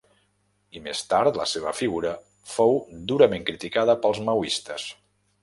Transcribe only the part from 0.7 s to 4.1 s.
I més tard la seva figura fou durament criticada